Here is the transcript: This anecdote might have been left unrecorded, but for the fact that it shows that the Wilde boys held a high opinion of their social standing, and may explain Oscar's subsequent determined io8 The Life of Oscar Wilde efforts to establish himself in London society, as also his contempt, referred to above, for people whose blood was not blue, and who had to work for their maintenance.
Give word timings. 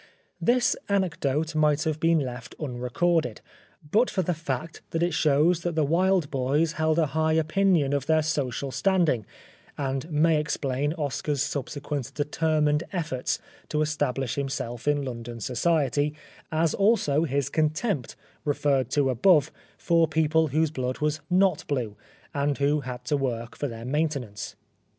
This 0.41 0.75
anecdote 0.89 1.53
might 1.53 1.83
have 1.83 1.99
been 1.99 2.17
left 2.17 2.55
unrecorded, 2.59 3.39
but 3.91 4.09
for 4.09 4.23
the 4.23 4.33
fact 4.33 4.81
that 4.89 5.03
it 5.03 5.13
shows 5.13 5.61
that 5.61 5.75
the 5.75 5.83
Wilde 5.83 6.31
boys 6.31 6.71
held 6.71 6.97
a 6.97 7.05
high 7.13 7.33
opinion 7.33 7.93
of 7.93 8.07
their 8.07 8.23
social 8.23 8.71
standing, 8.71 9.27
and 9.77 10.09
may 10.09 10.39
explain 10.39 10.93
Oscar's 10.95 11.43
subsequent 11.43 12.15
determined 12.15 12.81
io8 12.87 12.89
The 12.89 12.97
Life 12.97 13.05
of 13.05 13.05
Oscar 13.05 13.15
Wilde 13.15 13.21
efforts 13.21 13.39
to 13.69 13.81
establish 13.83 14.33
himself 14.35 14.87
in 14.87 15.03
London 15.03 15.39
society, 15.39 16.15
as 16.51 16.73
also 16.73 17.25
his 17.25 17.49
contempt, 17.49 18.15
referred 18.43 18.89
to 18.89 19.11
above, 19.11 19.51
for 19.77 20.07
people 20.07 20.47
whose 20.47 20.71
blood 20.71 20.97
was 20.97 21.21
not 21.29 21.63
blue, 21.67 21.95
and 22.33 22.57
who 22.57 22.79
had 22.79 23.05
to 23.05 23.15
work 23.15 23.55
for 23.55 23.67
their 23.67 23.85
maintenance. 23.85 24.55